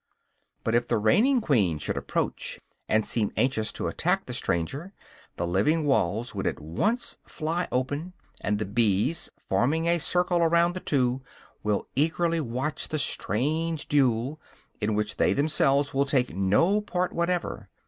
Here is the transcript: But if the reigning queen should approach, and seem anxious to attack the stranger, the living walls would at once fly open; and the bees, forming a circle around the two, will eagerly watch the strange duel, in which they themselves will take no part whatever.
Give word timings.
But 0.63 0.73
if 0.73 0.87
the 0.87 0.97
reigning 0.97 1.41
queen 1.41 1.77
should 1.77 1.95
approach, 1.95 2.57
and 2.89 3.05
seem 3.05 3.31
anxious 3.37 3.71
to 3.73 3.87
attack 3.87 4.25
the 4.25 4.33
stranger, 4.33 4.93
the 5.35 5.45
living 5.45 5.85
walls 5.85 6.33
would 6.33 6.47
at 6.47 6.59
once 6.59 7.19
fly 7.23 7.67
open; 7.71 8.13
and 8.43 8.57
the 8.57 8.65
bees, 8.65 9.29
forming 9.47 9.85
a 9.87 9.99
circle 9.99 10.39
around 10.41 10.73
the 10.73 10.79
two, 10.79 11.21
will 11.61 11.87
eagerly 11.95 12.41
watch 12.41 12.87
the 12.87 12.97
strange 12.97 13.87
duel, 13.87 14.41
in 14.81 14.95
which 14.95 15.17
they 15.17 15.33
themselves 15.33 15.93
will 15.93 16.05
take 16.05 16.35
no 16.35 16.81
part 16.81 17.13
whatever. 17.13 17.69